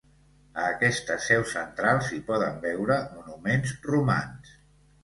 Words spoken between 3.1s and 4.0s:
monuments